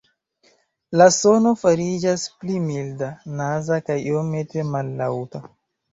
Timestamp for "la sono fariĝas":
1.01-2.25